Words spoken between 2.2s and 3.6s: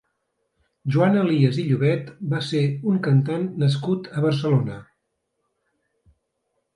va ser un cantant